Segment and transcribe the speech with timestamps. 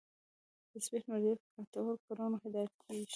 [0.73, 3.05] تثبیت مدیریت ګټورو کړنو هدایت کېږي.